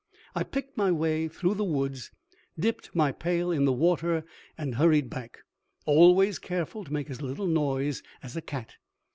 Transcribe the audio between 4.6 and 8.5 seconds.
hurried back, always careful to make as little noise as a